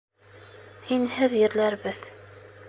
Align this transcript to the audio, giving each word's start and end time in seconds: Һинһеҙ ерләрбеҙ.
Һинһеҙ 0.87 1.37
ерләрбеҙ. 1.43 2.01